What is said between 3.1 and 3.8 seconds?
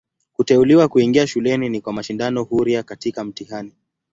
mtihani.